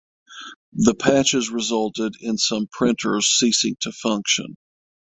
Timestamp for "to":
3.81-3.91